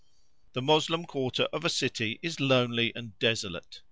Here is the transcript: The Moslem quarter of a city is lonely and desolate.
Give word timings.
The 0.53 0.63
Moslem 0.63 1.05
quarter 1.05 1.43
of 1.53 1.63
a 1.63 1.69
city 1.69 2.17
is 2.23 2.39
lonely 2.39 2.91
and 2.95 3.19
desolate. 3.19 3.79